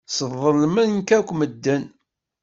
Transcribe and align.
Sḍelmen-k 0.17 1.09
akk 1.17 1.29
medden. 1.39 1.83